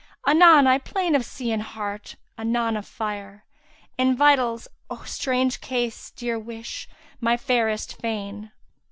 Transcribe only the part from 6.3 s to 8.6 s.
wish, my fairest fain!